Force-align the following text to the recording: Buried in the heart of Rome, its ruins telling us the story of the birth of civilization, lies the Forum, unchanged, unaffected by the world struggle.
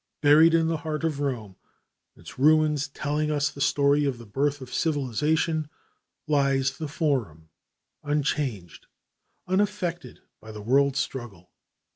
Buried 0.23 0.55
in 0.55 0.65
the 0.67 0.77
heart 0.77 1.03
of 1.03 1.19
Rome, 1.19 1.57
its 2.15 2.39
ruins 2.39 2.87
telling 2.87 3.29
us 3.29 3.51
the 3.51 3.61
story 3.61 4.03
of 4.03 4.17
the 4.17 4.25
birth 4.25 4.59
of 4.59 4.73
civilization, 4.73 5.69
lies 6.25 6.79
the 6.79 6.87
Forum, 6.87 7.49
unchanged, 8.01 8.87
unaffected 9.45 10.21
by 10.39 10.51
the 10.51 10.61
world 10.63 10.97
struggle. 10.97 11.51